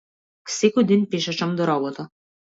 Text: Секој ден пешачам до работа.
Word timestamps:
Секој 0.53 0.87
ден 0.93 1.03
пешачам 1.13 1.55
до 1.61 1.69
работа. 1.73 2.09